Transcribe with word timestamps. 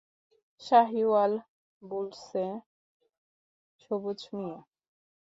শাহীওয়াল 0.61 1.33
বুলসে 1.81 2.45
সবুজ 3.81 4.19
মিয়া। 4.33 4.57